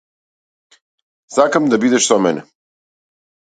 Сакам 1.35 1.63
да 1.71 1.81
бидеш 1.85 2.03
со 2.07 2.17
мене. 2.23 2.41